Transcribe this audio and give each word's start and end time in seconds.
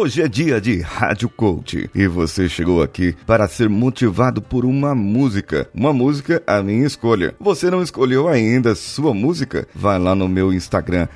Hoje 0.00 0.22
é 0.22 0.28
dia 0.28 0.60
de 0.60 0.80
Rádio 0.80 1.28
Coach 1.28 1.90
e 1.92 2.06
você 2.06 2.48
chegou 2.48 2.80
aqui 2.80 3.16
para 3.26 3.48
ser 3.48 3.68
motivado 3.68 4.40
por 4.40 4.64
uma 4.64 4.94
música. 4.94 5.68
Uma 5.74 5.92
música 5.92 6.40
a 6.46 6.62
minha 6.62 6.86
escolha. 6.86 7.34
Você 7.40 7.68
não 7.68 7.82
escolheu 7.82 8.28
ainda 8.28 8.76
sua 8.76 9.12
música? 9.12 9.66
Vai 9.74 9.98
lá 9.98 10.14
no 10.14 10.28
meu 10.28 10.52
Instagram, 10.52 11.08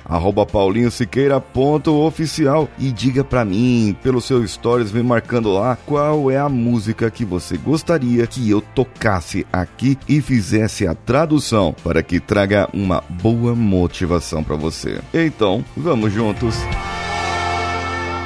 paulinhosiqueira.oficial 0.51 2.67
e 2.77 2.91
diga 2.91 3.23
para 3.23 3.45
mim, 3.45 3.95
pelo 4.03 4.19
seu 4.19 4.45
stories, 4.45 4.91
me 4.91 5.01
marcando 5.01 5.53
lá, 5.53 5.77
qual 5.85 6.29
é 6.29 6.37
a 6.37 6.49
música 6.49 7.09
que 7.09 7.23
você 7.23 7.55
gostaria 7.55 8.27
que 8.27 8.49
eu 8.49 8.59
tocasse 8.59 9.47
aqui 9.53 9.97
e 10.09 10.19
fizesse 10.19 10.85
a 10.85 10.93
tradução 10.93 11.73
para 11.85 12.03
que 12.03 12.19
traga 12.19 12.67
uma 12.73 13.01
boa 13.09 13.55
motivação 13.55 14.43
para 14.43 14.57
você. 14.57 14.99
Então, 15.13 15.63
vamos 15.73 16.11
juntos. 16.11 16.57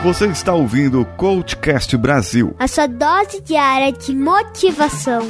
Você 0.03 0.27
está 0.27 0.53
ouvindo 0.53 1.01
o 1.01 1.05
Coachcast 1.05 1.97
Brasil. 1.97 2.55
A 2.59 2.67
sua 2.67 2.85
dose 2.85 3.41
diária 3.41 3.91
de 3.91 4.15
motivação. 4.15 5.21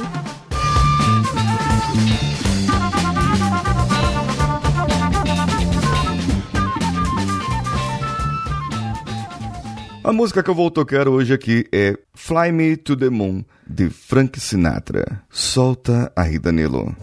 A 10.04 10.12
música 10.12 10.42
que 10.42 10.50
eu 10.50 10.54
vou 10.54 10.70
tocar 10.70 11.08
hoje 11.08 11.32
aqui 11.32 11.66
é 11.72 11.96
Fly 12.14 12.52
Me 12.52 12.76
to 12.76 12.94
the 12.94 13.08
Moon, 13.08 13.42
de 13.66 13.88
Frank 13.88 14.38
Sinatra. 14.38 15.22
Solta 15.30 16.12
aí, 16.14 16.38
Danilo. 16.38 16.94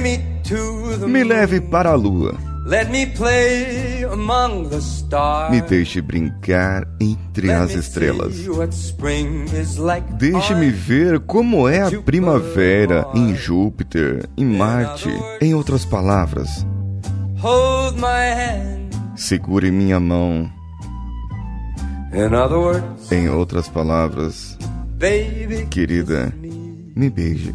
Me, 0.00 1.08
me 1.08 1.24
leve 1.24 1.60
para 1.60 1.90
a 1.90 1.94
lua 1.94 2.53
me 2.90 3.06
play 3.06 4.04
among 4.04 4.70
the 4.70 4.78
stars. 4.78 5.50
Me 5.50 5.60
deixe 5.60 6.00
brincar 6.00 6.86
entre 6.98 7.52
as 7.52 7.72
estrelas. 7.72 8.34
Deixe-me 10.18 10.70
ver 10.70 11.20
como 11.20 11.68
é 11.68 11.82
a 11.82 12.02
primavera 12.02 13.06
em 13.14 13.34
Júpiter, 13.34 14.26
em 14.36 14.46
Marte. 14.46 15.10
Em 15.42 15.54
outras 15.54 15.84
palavras, 15.84 16.66
segure 19.14 19.70
minha 19.70 20.00
mão. 20.00 20.50
Em 23.10 23.28
outras 23.28 23.68
palavras, 23.68 24.56
querida, 25.70 26.32
me 26.96 27.10
beije. 27.10 27.52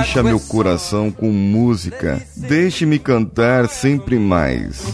Encha 0.00 0.22
meu 0.22 0.40
coração 0.40 1.10
com 1.10 1.30
música. 1.30 2.20
Deixe-me 2.34 2.98
cantar 2.98 3.68
sempre 3.68 4.18
mais. 4.18 4.84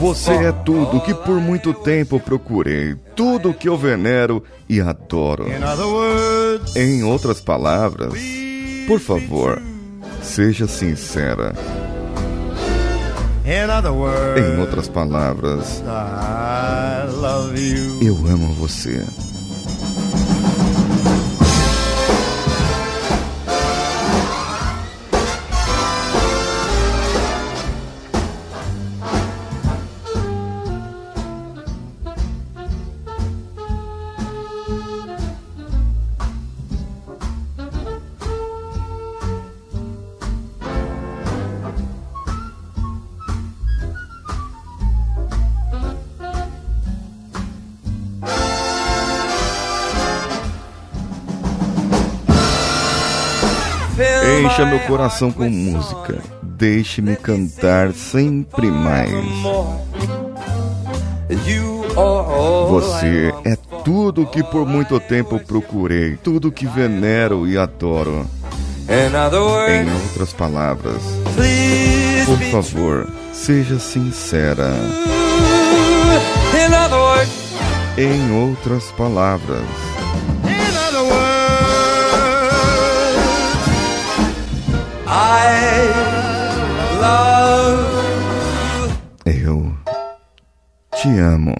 Você 0.00 0.32
é 0.32 0.52
tudo 0.52 1.00
que 1.00 1.14
por 1.14 1.40
muito 1.40 1.72
tempo 1.72 2.18
procurei, 2.18 2.96
tudo 3.14 3.54
que 3.54 3.68
eu 3.68 3.78
venero 3.78 4.42
e 4.68 4.80
adoro. 4.80 5.46
Em 6.74 7.04
outras 7.04 7.40
palavras, 7.40 8.12
por 8.88 8.98
favor, 8.98 9.62
seja 10.20 10.66
sincera. 10.66 11.54
Em 14.36 14.60
outras 14.60 14.88
palavras, 14.88 15.82
eu 18.02 18.14
amo 18.26 18.52
você. 18.54 19.04
Encha 54.50 54.66
meu 54.66 54.80
coração 54.80 55.30
com 55.30 55.48
música. 55.48 56.18
Deixe-me 56.42 57.14
cantar 57.14 57.92
sempre 57.92 58.66
mais. 58.68 59.10
Você 62.68 63.32
é 63.44 63.56
tudo 63.84 64.26
que 64.26 64.42
por 64.42 64.66
muito 64.66 64.98
tempo 64.98 65.38
procurei, 65.38 66.16
tudo 66.16 66.50
que 66.50 66.66
venero 66.66 67.46
e 67.46 67.56
adoro. 67.56 68.26
Em 68.88 69.92
outras 70.02 70.32
palavras, 70.32 71.00
por 72.26 72.38
favor, 72.50 73.08
seja 73.32 73.78
sincera. 73.78 74.72
Em 77.96 78.32
outras 78.32 78.90
palavras, 78.92 79.64
amo. 91.20 91.54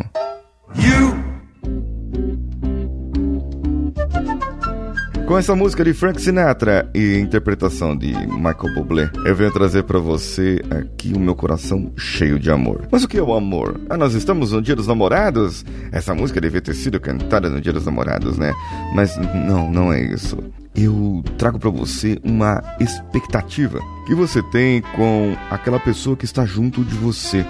Com 5.30 5.38
essa 5.38 5.54
música 5.54 5.84
de 5.84 5.94
Frank 5.94 6.20
Sinatra 6.20 6.90
e 6.92 7.16
interpretação 7.16 7.96
de 7.96 8.08
Michael 8.26 8.74
Bublé, 8.74 9.12
eu 9.24 9.36
venho 9.36 9.52
trazer 9.52 9.84
para 9.84 10.00
você 10.00 10.60
aqui 10.70 11.12
o 11.14 11.20
meu 11.20 11.36
coração 11.36 11.92
cheio 11.96 12.36
de 12.36 12.50
amor. 12.50 12.88
Mas 12.90 13.04
o 13.04 13.08
que 13.08 13.16
é 13.16 13.22
o 13.22 13.32
amor? 13.32 13.80
Ah, 13.88 13.96
nós 13.96 14.14
estamos 14.14 14.50
no 14.50 14.60
Dia 14.60 14.74
dos 14.74 14.88
Namorados? 14.88 15.64
Essa 15.92 16.16
música 16.16 16.40
devia 16.40 16.60
ter 16.60 16.74
sido 16.74 16.98
cantada 16.98 17.48
no 17.48 17.60
Dia 17.60 17.72
dos 17.72 17.86
Namorados, 17.86 18.38
né? 18.38 18.52
Mas 18.92 19.16
não, 19.46 19.70
não 19.70 19.92
é 19.92 20.02
isso 20.02 20.36
eu 20.74 21.22
trago 21.36 21.58
para 21.58 21.70
você 21.70 22.18
uma 22.22 22.62
expectativa 22.78 23.80
que 24.06 24.14
você 24.14 24.42
tem 24.50 24.80
com 24.96 25.36
aquela 25.50 25.80
pessoa 25.80 26.16
que 26.16 26.24
está 26.24 26.44
junto 26.44 26.84
de 26.84 26.94
você. 26.94 27.44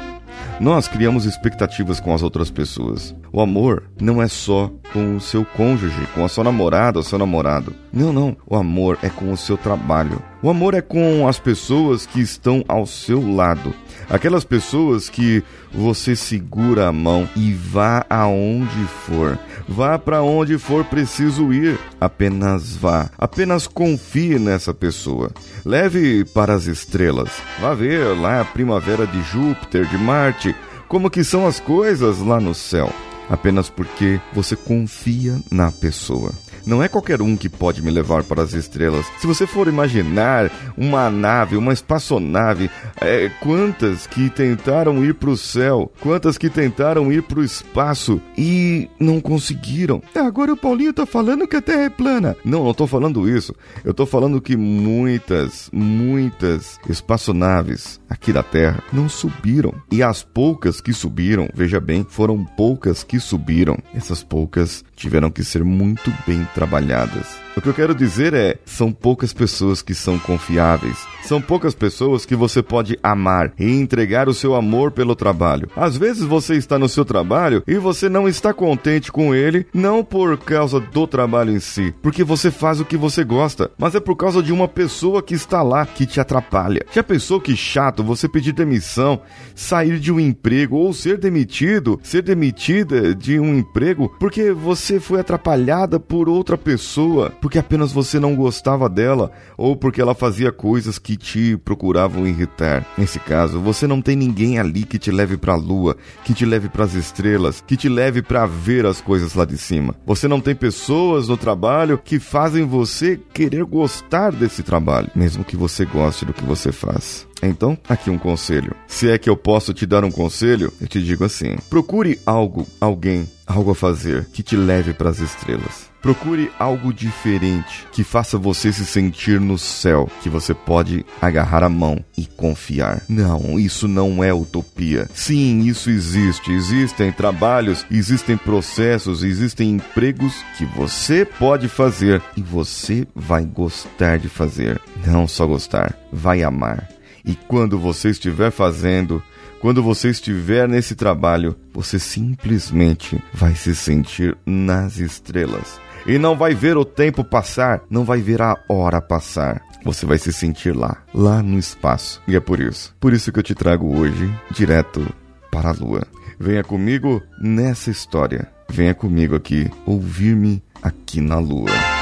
Nós 0.60 0.86
criamos 0.86 1.24
expectativas 1.24 2.00
com 2.00 2.14
as 2.14 2.22
outras 2.22 2.50
pessoas. 2.50 3.14
O 3.32 3.40
amor 3.40 3.84
não 4.00 4.20
é 4.20 4.28
só 4.28 4.70
com 4.92 5.16
o 5.16 5.20
seu 5.20 5.44
cônjuge, 5.44 6.06
com 6.14 6.24
a 6.24 6.28
sua 6.28 6.44
namorada 6.44 6.98
ou 6.98 7.02
seu 7.02 7.18
namorado. 7.18 7.74
Não, 7.92 8.12
não. 8.12 8.36
O 8.46 8.56
amor 8.56 8.98
é 9.02 9.08
com 9.08 9.32
o 9.32 9.36
seu 9.36 9.56
trabalho. 9.56 10.22
O 10.42 10.48
amor 10.48 10.72
é 10.72 10.80
com 10.80 11.28
as 11.28 11.38
pessoas 11.38 12.06
que 12.06 12.20
estão 12.20 12.64
ao 12.66 12.86
seu 12.86 13.20
lado. 13.34 13.74
Aquelas 14.08 14.42
pessoas 14.42 15.08
que 15.10 15.44
você 15.70 16.16
segura 16.16 16.88
a 16.88 16.92
mão 16.92 17.28
e 17.36 17.52
vá 17.52 18.04
aonde 18.08 18.84
for. 19.04 19.38
Vá 19.68 19.98
para 19.98 20.22
onde 20.22 20.56
for 20.56 20.82
preciso 20.84 21.52
ir. 21.52 21.78
Apenas 22.00 22.74
vá. 22.74 23.10
Apenas 23.18 23.66
confie 23.66 24.38
nessa 24.38 24.72
pessoa. 24.72 25.30
Leve 25.64 26.24
para 26.24 26.54
as 26.54 26.66
estrelas. 26.66 27.30
Vá 27.60 27.74
ver 27.74 28.16
lá 28.16 28.40
a 28.40 28.44
primavera 28.44 29.06
de 29.06 29.22
Júpiter, 29.22 29.86
de 29.86 29.98
Marte, 29.98 30.56
como 30.88 31.10
que 31.10 31.22
são 31.22 31.46
as 31.46 31.60
coisas 31.60 32.18
lá 32.18 32.40
no 32.40 32.54
céu. 32.54 32.90
Apenas 33.30 33.70
porque 33.70 34.20
você 34.32 34.56
confia 34.56 35.38
na 35.50 35.70
pessoa. 35.70 36.32
Não 36.66 36.82
é 36.82 36.88
qualquer 36.88 37.22
um 37.22 37.36
que 37.36 37.48
pode 37.48 37.80
me 37.82 37.91
levar 37.91 38.22
para 38.24 38.42
as 38.42 38.52
estrelas. 38.52 39.06
Se 39.18 39.26
você 39.26 39.46
for 39.46 39.68
imaginar 39.68 40.50
uma 40.76 41.10
nave, 41.10 41.56
uma 41.56 41.72
espaçonave, 41.72 42.70
é, 43.00 43.30
quantas 43.40 44.06
que 44.06 44.28
tentaram 44.28 45.05
ir 45.05 45.14
para 45.14 45.31
o 45.31 45.37
céu, 45.37 45.90
quantas 46.00 46.37
que 46.37 46.50
tentaram 46.50 47.10
ir 47.12 47.22
para 47.22 47.40
o 47.40 47.44
espaço 47.44 48.20
e 48.37 48.88
não 48.99 49.20
conseguiram. 49.20 50.02
É, 50.14 50.19
agora 50.20 50.52
o 50.52 50.56
Paulinho 50.56 50.93
tá 50.93 51.06
falando 51.06 51.46
que 51.46 51.56
a 51.56 51.62
Terra 51.62 51.84
é 51.84 51.90
plana. 51.90 52.37
Não, 52.44 52.64
não 52.64 52.75
tô 52.75 52.87
falando 52.87 53.28
isso. 53.28 53.55
Eu 53.84 53.94
tô 53.94 54.05
falando 54.05 54.40
que 54.40 54.56
muitas, 54.56 55.70
muitas 55.72 56.78
espaçonaves 56.88 58.00
aqui 58.10 58.32
da 58.32 58.42
Terra 58.42 58.82
não 58.92 59.08
subiram. 59.08 59.72
E 59.90 60.02
as 60.02 60.22
poucas 60.22 60.80
que 60.80 60.92
subiram, 60.92 61.48
veja 61.54 61.80
bem, 61.80 62.04
foram 62.06 62.44
poucas 62.44 63.04
que 63.04 63.20
subiram. 63.20 63.78
Essas 63.94 64.24
poucas 64.24 64.84
tiveram 64.96 65.30
que 65.30 65.44
ser 65.44 65.62
muito 65.62 66.12
bem 66.26 66.46
trabalhadas. 66.52 67.38
O 67.56 67.61
que 67.61 67.69
eu 67.69 67.75
quero 67.75 67.94
dizer 67.94 68.32
é, 68.32 68.56
são 68.64 68.93
poucas 68.93 69.32
pessoas 69.32 69.82
que 69.82 69.93
são 69.93 70.19
confiáveis. 70.19 70.97
São 71.23 71.41
poucas 71.41 71.75
pessoas 71.75 72.25
que 72.25 72.35
você 72.35 72.62
pode 72.62 72.99
amar 73.02 73.52
e 73.58 73.70
entregar 73.70 74.29
o 74.29 74.35
seu 74.35 74.55
amor 74.55 74.93
pelo 74.93 75.17
trabalho. 75.17 75.69
Às 75.76 75.97
vezes 75.97 76.23
você 76.23 76.55
está 76.55 76.79
no 76.79 76.88
seu 76.88 77.05
trabalho 77.05 77.62
e 77.67 77.76
você 77.76 78.08
não 78.08 78.29
está 78.29 78.55
contente 78.55 79.11
com 79.11 79.35
ele, 79.35 79.67
não 79.75 80.05
por 80.05 80.38
causa 80.38 80.81
do 80.81 81.06
trabalho 81.06 81.52
em 81.52 81.61
si, 81.61 81.94
porque 82.00 82.25
você 82.25 82.50
faz 82.50 82.81
o 82.81 82.85
que 82.85 82.97
você 82.97 83.25
gosta, 83.25 83.70
mas 83.76 83.94
é 83.94 84.00
por 84.00 84.17
causa 84.17 84.43
de 84.43 84.53
uma 84.53 84.69
pessoa 84.69 85.23
que 85.23 85.35
está 85.35 85.62
lá 85.62 85.85
que 85.85 86.06
te 86.06 86.20
atrapalha. 86.20 86.85
Já 86.93 87.03
pensou 87.03 87.41
que 87.41 87.56
chato 87.56 88.03
você 88.03 88.29
pedir 88.29 88.53
demissão, 88.53 89.20
sair 89.55 89.99
de 89.99 90.12
um 90.12 90.20
emprego 90.20 90.76
ou 90.76 90.93
ser 90.93 91.19
demitido, 91.19 92.00
ser 92.03 92.23
demitida 92.23 93.14
de 93.14 93.38
um 93.38 93.56
emprego 93.56 94.12
porque 94.19 94.53
você 94.53 94.99
foi 94.99 95.20
atrapalhada 95.20 96.00
por 96.00 96.29
outra 96.29 96.56
pessoa, 96.56 97.31
porque 97.40 97.58
apenas 97.58 97.92
você 97.92 98.20
não 98.20 98.37
gostava 98.37 98.88
dela 98.88 99.31
ou 99.56 99.75
porque 99.75 100.00
ela 100.00 100.14
fazia 100.14 100.52
coisas 100.52 100.98
que 100.98 101.16
te 101.16 101.56
procuravam 101.56 102.26
irritar. 102.26 102.87
Nesse 102.96 103.19
caso, 103.19 103.60
você 103.60 103.87
não 103.87 104.00
tem 104.02 104.16
ninguém 104.16 104.58
ali 104.58 104.84
que 104.84 104.98
te 104.98 105.10
leve 105.10 105.37
para 105.37 105.54
a 105.54 105.56
lua, 105.56 105.96
que 106.25 106.34
te 106.34 106.44
leve 106.44 106.69
para 106.69 106.84
as 106.84 106.94
estrelas, 106.94 107.62
que 107.66 107.76
te 107.76 107.88
leve 107.88 108.22
para 108.22 108.46
ver 108.46 108.87
as 108.87 109.00
coisas 109.00 109.34
lá 109.34 109.44
de 109.44 109.56
cima. 109.56 109.94
Você 110.06 110.28
não 110.28 110.40
tem 110.40 110.54
pessoas 110.54 111.28
no 111.28 111.37
trabalho 111.37 111.98
que 111.98 112.19
fazem 112.19 112.66
você 112.66 113.20
querer 113.32 113.64
gostar 113.64 114.32
desse 114.32 114.62
trabalho, 114.62 115.10
mesmo 115.14 115.44
que 115.44 115.56
você 115.56 115.84
goste 115.84 116.25
do 116.25 116.32
que 116.32 116.44
você 116.44 116.72
faz. 116.72 117.26
Então, 117.43 117.76
aqui 117.88 118.10
um 118.10 118.19
conselho. 118.19 118.75
Se 118.86 119.10
é 119.10 119.19
que 119.19 119.31
eu 119.31 119.36
posso 119.36 119.72
te 119.72 119.86
dar 119.86 120.04
um 120.04 120.10
conselho, 120.10 120.72
eu 120.81 120.86
te 120.86 121.02
digo 121.02 121.25
assim: 121.25 121.56
procure 121.69 122.20
algo, 122.26 122.66
alguém, 122.81 123.26
algo 123.50 123.73
a 123.73 123.75
fazer 123.75 124.26
que 124.26 124.43
te 124.43 124.56
leve 124.56 124.93
para 124.93 125.11
as 125.11 125.19
estrelas. 125.19 125.91
Procure 126.00 126.50
algo 126.58 126.94
diferente 126.94 127.87
que 127.93 128.02
faça 128.02 128.38
você 128.38 128.73
se 128.73 128.87
sentir 128.87 129.38
no 129.38 129.58
céu, 129.58 130.08
que 130.23 130.31
você 130.31 130.55
pode 130.55 131.05
agarrar 131.20 131.62
a 131.62 131.69
mão 131.69 132.02
e 132.17 132.25
confiar. 132.25 133.02
Não, 133.06 133.58
isso 133.58 133.87
não 133.87 134.25
é 134.25 134.32
utopia. 134.32 135.06
Sim, 135.12 135.61
isso 135.61 135.91
existe. 135.91 136.52
Existem 136.52 137.12
trabalhos, 137.12 137.85
existem 137.91 138.37
processos, 138.37 139.23
existem 139.23 139.73
empregos 139.73 140.32
que 140.56 140.64
você 140.64 141.26
pode 141.26 141.69
fazer 141.69 142.23
e 142.35 142.41
você 142.41 143.06
vai 143.14 143.44
gostar 143.44 144.19
de 144.19 144.29
fazer. 144.29 144.81
Não 145.06 145.29
só 145.29 145.46
gostar, 145.46 145.94
vai 146.11 146.43
amar. 146.43 146.88
E 147.25 147.35
quando 147.35 147.79
você 147.79 148.11
estiver 148.11 148.50
fazendo, 148.50 149.23
quando 149.60 149.82
você 149.82 150.08
estiver 150.08 150.66
nesse 150.66 150.94
trabalho, 150.94 151.54
você 151.72 151.98
simplesmente 151.98 153.22
vai 153.32 153.54
se 153.54 153.74
sentir 153.76 154.36
nas 154.46 154.98
estrelas 154.98 155.78
e 156.06 156.18
não 156.18 156.36
vai 156.36 156.54
ver 156.54 156.76
o 156.76 156.84
tempo 156.84 157.22
passar, 157.22 157.82
não 157.90 158.04
vai 158.04 158.20
ver 158.20 158.40
a 158.40 158.56
hora 158.68 159.00
passar. 159.00 159.60
Você 159.84 160.04
vai 160.06 160.18
se 160.18 160.32
sentir 160.32 160.74
lá, 160.74 160.98
lá 161.12 161.42
no 161.42 161.58
espaço. 161.58 162.22
E 162.26 162.36
é 162.36 162.40
por 162.40 162.60
isso, 162.60 162.94
por 162.98 163.12
isso 163.12 163.30
que 163.32 163.38
eu 163.38 163.42
te 163.42 163.54
trago 163.54 163.98
hoje 163.98 164.32
direto 164.50 165.06
para 165.50 165.70
a 165.70 165.74
lua. 165.74 166.06
Venha 166.38 166.64
comigo 166.64 167.22
nessa 167.40 167.90
história. 167.90 168.50
Venha 168.68 168.94
comigo 168.94 169.34
aqui 169.34 169.68
ouvir-me 169.84 170.62
aqui 170.82 171.20
na 171.20 171.38
lua. 171.38 172.00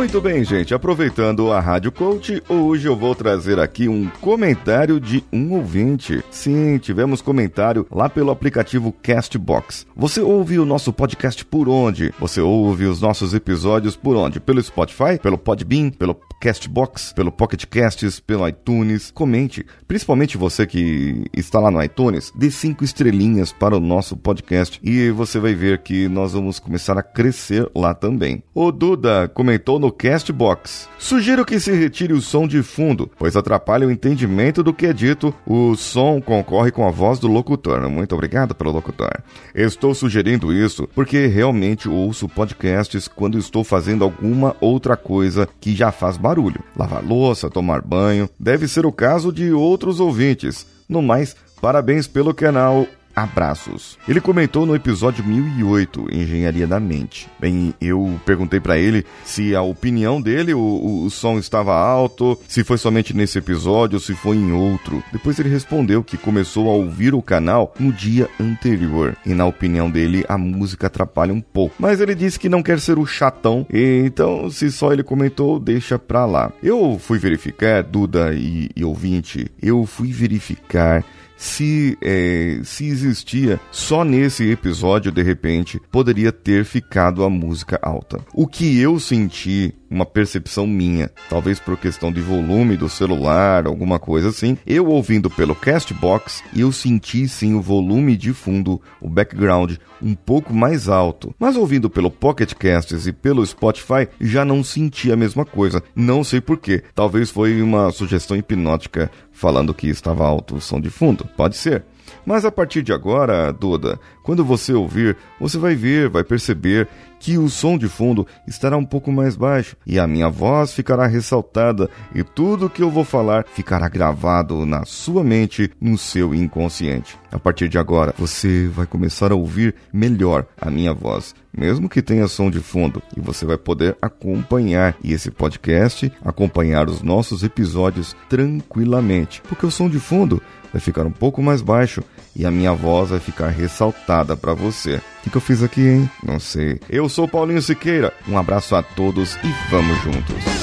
Muito 0.00 0.18
bem, 0.18 0.42
gente. 0.42 0.72
Aproveitando 0.72 1.52
a 1.52 1.60
Rádio 1.60 1.92
Coach, 1.92 2.42
hoje 2.48 2.88
eu 2.88 2.96
vou 2.96 3.14
trazer 3.14 3.58
aqui 3.58 3.86
um 3.86 4.08
comentário 4.22 4.98
de 4.98 5.22
um 5.30 5.52
ouvinte. 5.52 6.24
Sim, 6.30 6.78
tivemos 6.78 7.20
comentário 7.20 7.86
lá 7.90 8.08
pelo 8.08 8.30
aplicativo 8.30 8.94
Castbox. 9.02 9.86
Você 9.94 10.22
ouve 10.22 10.58
o 10.58 10.64
nosso 10.64 10.90
podcast 10.90 11.44
por 11.44 11.68
onde? 11.68 12.14
Você 12.18 12.40
ouve 12.40 12.86
os 12.86 12.98
nossos 12.98 13.34
episódios 13.34 13.94
por 13.94 14.16
onde? 14.16 14.40
Pelo 14.40 14.62
Spotify, 14.62 15.18
pelo 15.22 15.36
Podbean, 15.36 15.90
pelo 15.90 16.18
Castbox, 16.40 17.12
pelo 17.12 17.30
Pocket 17.30 17.66
Casts, 17.66 18.18
pelo 18.20 18.48
iTunes. 18.48 19.10
Comente, 19.10 19.66
principalmente 19.86 20.38
você 20.38 20.66
que 20.66 21.26
está 21.36 21.60
lá 21.60 21.70
no 21.70 21.82
iTunes, 21.82 22.32
dê 22.34 22.50
cinco 22.50 22.82
estrelinhas 22.82 23.52
para 23.52 23.76
o 23.76 23.80
nosso 23.80 24.16
podcast 24.16 24.80
e 24.82 25.10
você 25.10 25.38
vai 25.38 25.54
ver 25.54 25.82
que 25.82 26.08
nós 26.08 26.32
vamos 26.32 26.58
começar 26.58 26.96
a 26.96 27.02
crescer 27.02 27.70
lá 27.76 27.92
também. 27.92 28.42
O 28.54 28.72
Duda 28.72 29.28
comentou 29.28 29.78
no 29.78 29.89
Castbox. 29.90 30.88
Sugiro 30.98 31.44
que 31.44 31.58
se 31.58 31.72
retire 31.72 32.12
o 32.12 32.20
som 32.20 32.46
de 32.46 32.62
fundo, 32.62 33.10
pois 33.18 33.36
atrapalha 33.36 33.86
o 33.86 33.90
entendimento 33.90 34.62
do 34.62 34.72
que 34.72 34.86
é 34.86 34.92
dito. 34.92 35.34
O 35.46 35.74
som 35.76 36.20
concorre 36.20 36.70
com 36.70 36.86
a 36.86 36.90
voz 36.90 37.18
do 37.18 37.28
locutor. 37.28 37.88
Muito 37.88 38.14
obrigado 38.14 38.54
pelo 38.54 38.72
locutor. 38.72 39.12
Estou 39.54 39.94
sugerindo 39.94 40.52
isso 40.52 40.88
porque 40.94 41.26
realmente 41.26 41.88
ouço 41.88 42.28
podcasts 42.28 43.08
quando 43.08 43.38
estou 43.38 43.64
fazendo 43.64 44.04
alguma 44.04 44.56
outra 44.60 44.96
coisa 44.96 45.48
que 45.60 45.74
já 45.74 45.90
faz 45.90 46.16
barulho. 46.16 46.62
Lavar 46.76 47.04
louça, 47.04 47.50
tomar 47.50 47.80
banho. 47.80 48.28
Deve 48.38 48.68
ser 48.68 48.86
o 48.86 48.92
caso 48.92 49.32
de 49.32 49.52
outros 49.52 50.00
ouvintes. 50.00 50.66
No 50.88 51.00
mais, 51.00 51.36
parabéns 51.60 52.06
pelo 52.06 52.34
canal 52.34 52.86
Abraços. 53.22 53.98
Ele 54.08 54.20
comentou 54.20 54.64
no 54.64 54.74
episódio 54.74 55.22
1008, 55.24 56.08
Engenharia 56.10 56.66
da 56.66 56.80
Mente. 56.80 57.28
Bem, 57.38 57.74
eu 57.80 58.18
perguntei 58.24 58.58
para 58.58 58.78
ele 58.78 59.04
se 59.24 59.54
a 59.54 59.60
opinião 59.60 60.22
dele, 60.22 60.54
o, 60.54 61.04
o, 61.04 61.10
som 61.10 61.38
estava 61.38 61.74
alto, 61.74 62.38
se 62.48 62.64
foi 62.64 62.78
somente 62.78 63.14
nesse 63.14 63.38
episódio 63.38 63.96
ou 63.96 64.00
se 64.00 64.14
foi 64.14 64.36
em 64.36 64.52
outro. 64.52 65.02
Depois 65.12 65.38
ele 65.38 65.50
respondeu 65.50 66.02
que 66.02 66.16
começou 66.16 66.68
a 66.68 66.72
ouvir 66.72 67.14
o 67.14 67.20
canal 67.20 67.74
no 67.78 67.92
dia 67.92 68.28
anterior 68.40 69.14
e, 69.26 69.34
na 69.34 69.44
opinião 69.44 69.90
dele, 69.90 70.24
a 70.26 70.38
música 70.38 70.86
atrapalha 70.86 71.34
um 71.34 71.40
pouco. 71.40 71.74
Mas 71.78 72.00
ele 72.00 72.14
disse 72.14 72.38
que 72.38 72.48
não 72.48 72.62
quer 72.62 72.80
ser 72.80 72.98
o 72.98 73.06
chatão, 73.06 73.66
então, 73.72 74.50
se 74.50 74.70
só 74.70 74.92
ele 74.92 75.02
comentou, 75.02 75.60
deixa 75.60 75.98
pra 75.98 76.24
lá. 76.24 76.50
Eu 76.62 76.98
fui 76.98 77.18
verificar, 77.18 77.82
Duda 77.82 78.32
e, 78.32 78.70
e 78.74 78.84
ouvinte, 78.84 79.50
eu 79.60 79.84
fui 79.84 80.10
verificar 80.10 81.04
se, 81.40 81.96
é, 82.02 82.60
se 82.62 82.86
existia 82.86 83.58
só 83.72 84.04
nesse 84.04 84.50
episódio, 84.50 85.10
de 85.10 85.22
repente, 85.22 85.80
poderia 85.90 86.30
ter 86.30 86.66
ficado 86.66 87.24
a 87.24 87.30
música 87.30 87.78
alta. 87.80 88.20
O 88.34 88.46
que 88.46 88.78
eu 88.78 89.00
senti 89.00 89.74
uma 89.90 90.06
percepção 90.06 90.66
minha, 90.66 91.10
talvez 91.28 91.58
por 91.58 91.76
questão 91.76 92.12
de 92.12 92.20
volume 92.20 92.76
do 92.76 92.88
celular, 92.88 93.66
alguma 93.66 93.98
coisa 93.98 94.28
assim. 94.28 94.56
Eu 94.66 94.86
ouvindo 94.86 95.28
pelo 95.28 95.54
Castbox, 95.54 96.44
eu 96.56 96.70
senti 96.70 97.26
sim 97.26 97.54
o 97.54 97.60
volume 97.60 98.16
de 98.16 98.32
fundo, 98.32 98.80
o 99.00 99.08
background 99.08 99.76
um 100.00 100.14
pouco 100.14 100.54
mais 100.54 100.88
alto. 100.88 101.34
Mas 101.38 101.56
ouvindo 101.56 101.90
pelo 101.90 102.10
Pocket 102.10 102.54
Casts 102.54 103.06
e 103.06 103.12
pelo 103.12 103.44
Spotify, 103.44 104.08
já 104.20 104.44
não 104.44 104.62
senti 104.62 105.10
a 105.10 105.16
mesma 105.16 105.44
coisa. 105.44 105.82
Não 105.94 106.22
sei 106.22 106.40
porquê. 106.40 106.82
Talvez 106.94 107.30
foi 107.30 107.60
uma 107.60 107.90
sugestão 107.90 108.36
hipnótica 108.36 109.10
falando 109.32 109.74
que 109.74 109.88
estava 109.88 110.24
alto 110.24 110.56
o 110.56 110.60
som 110.60 110.80
de 110.80 110.90
fundo. 110.90 111.24
Pode 111.36 111.56
ser. 111.56 111.84
Mas 112.24 112.44
a 112.44 112.52
partir 112.52 112.82
de 112.82 112.92
agora, 112.92 113.52
Duda, 113.52 113.98
quando 114.22 114.44
você 114.44 114.72
ouvir, 114.72 115.16
você 115.38 115.58
vai 115.58 115.74
ver, 115.74 116.08
vai 116.08 116.24
perceber 116.24 116.88
que 117.20 117.36
o 117.36 117.48
som 117.50 117.76
de 117.76 117.86
fundo 117.86 118.26
estará 118.48 118.76
um 118.76 118.84
pouco 118.84 119.12
mais 119.12 119.36
baixo 119.36 119.76
e 119.86 119.98
a 119.98 120.06
minha 120.06 120.28
voz 120.30 120.72
ficará 120.72 121.06
ressaltada 121.06 121.88
e 122.14 122.24
tudo 122.24 122.70
que 122.70 122.82
eu 122.82 122.90
vou 122.90 123.04
falar 123.04 123.44
ficará 123.44 123.88
gravado 123.88 124.64
na 124.64 124.86
sua 124.86 125.22
mente, 125.22 125.70
no 125.78 125.98
seu 125.98 126.34
inconsciente. 126.34 127.18
A 127.30 127.38
partir 127.38 127.68
de 127.68 127.78
agora, 127.78 128.14
você 128.18 128.66
vai 128.68 128.86
começar 128.86 129.30
a 129.30 129.36
ouvir 129.36 129.74
melhor 129.92 130.46
a 130.58 130.70
minha 130.70 130.94
voz, 130.94 131.34
mesmo 131.56 131.88
que 131.88 132.02
tenha 132.02 132.26
som 132.26 132.50
de 132.50 132.60
fundo, 132.60 133.02
e 133.16 133.20
você 133.20 133.44
vai 133.44 133.58
poder 133.58 133.96
acompanhar 134.00 134.96
esse 135.04 135.30
podcast, 135.30 136.10
acompanhar 136.24 136.88
os 136.88 137.02
nossos 137.02 137.42
episódios 137.42 138.16
tranquilamente, 138.28 139.42
porque 139.42 139.66
o 139.66 139.70
som 139.70 139.88
de 139.88 140.00
fundo 140.00 140.42
vai 140.72 140.80
ficar 140.80 141.06
um 141.06 141.12
pouco 141.12 141.42
mais 141.42 141.60
baixo 141.60 142.02
e 142.34 142.46
a 142.46 142.50
minha 142.50 142.72
voz 142.72 143.10
vai 143.10 143.20
ficar 143.20 143.48
ressaltada 143.48 144.19
para 144.36 144.54
você. 144.54 144.96
O 144.96 145.22
que, 145.22 145.30
que, 145.30 145.36
eu 145.36 145.40
fiz 145.40 145.62
aqui, 145.62 145.86
hein? 145.86 146.10
Não 146.22 146.38
sei. 146.38 146.80
Eu 146.88 147.08
sou 147.08 147.28
Paulinho 147.28 147.62
Siqueira. 147.62 148.12
Um 148.28 148.38
abraço 148.38 148.74
a 148.74 148.82
todos 148.82 149.36
e 149.36 149.70
vamos 149.70 149.96
juntos. 150.02 150.60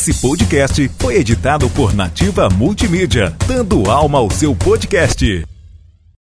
Esse 0.00 0.14
podcast 0.14 0.90
foi 0.98 1.16
editado 1.16 1.68
por 1.70 1.92
Nativa 1.92 2.48
Multimídia, 2.48 3.36
dando 3.46 3.90
alma 3.90 4.18
ao 4.18 4.30
seu 4.30 4.54
podcast. 4.54 5.44